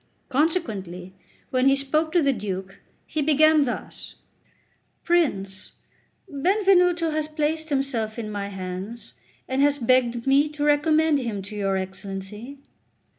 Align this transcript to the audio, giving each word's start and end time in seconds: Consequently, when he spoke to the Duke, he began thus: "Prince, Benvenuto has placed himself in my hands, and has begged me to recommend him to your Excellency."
Consequently, 0.29 1.13
when 1.51 1.67
he 1.67 1.75
spoke 1.75 2.11
to 2.11 2.23
the 2.23 2.33
Duke, 2.33 2.79
he 3.05 3.21
began 3.21 3.65
thus: 3.65 4.15
"Prince, 5.03 5.73
Benvenuto 6.27 7.11
has 7.11 7.27
placed 7.27 7.69
himself 7.69 8.17
in 8.17 8.31
my 8.31 8.47
hands, 8.47 9.13
and 9.47 9.61
has 9.61 9.77
begged 9.77 10.25
me 10.25 10.49
to 10.49 10.63
recommend 10.63 11.19
him 11.19 11.43
to 11.43 11.55
your 11.55 11.77
Excellency." 11.77 12.57